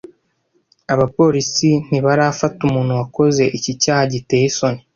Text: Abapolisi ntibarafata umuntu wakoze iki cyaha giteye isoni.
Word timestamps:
Abapolisi 0.93 1.69
ntibarafata 1.87 2.59
umuntu 2.67 2.91
wakoze 2.99 3.43
iki 3.57 3.71
cyaha 3.81 4.03
giteye 4.13 4.45
isoni. 4.51 4.81